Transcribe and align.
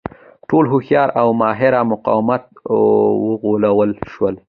ټول 0.49 0.65
هوښیار 0.71 1.09
او 1.21 1.27
ماهر 1.41 1.73
مقامات 1.93 2.43
وغولول 3.27 3.91
شول. 4.13 4.35